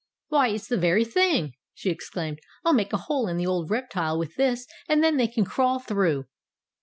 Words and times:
"Why, 0.29 0.47
it's 0.47 0.67
the 0.67 0.79
very 0.79 1.05
thing!" 1.05 1.53
she 1.75 1.91
exclaimed. 1.91 2.39
"I'll 2.65 2.73
make 2.73 2.91
a 2.91 2.97
hole 2.97 3.27
in 3.27 3.37
the 3.37 3.45
old 3.45 3.69
reptile 3.69 4.17
with 4.17 4.33
this, 4.35 4.65
and 4.89 5.03
then 5.03 5.17
they 5.17 5.27
can 5.27 5.45
crawl 5.45 5.77
through." 5.77 6.25